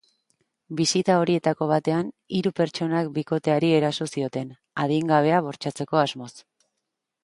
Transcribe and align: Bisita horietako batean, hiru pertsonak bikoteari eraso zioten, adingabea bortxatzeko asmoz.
Bisita 0.79 1.17
horietako 1.23 1.67
batean, 1.73 2.09
hiru 2.39 2.53
pertsonak 2.61 3.13
bikoteari 3.19 3.71
eraso 3.83 4.11
zioten, 4.15 4.53
adingabea 4.87 5.47
bortxatzeko 5.51 6.07
asmoz. 6.07 6.35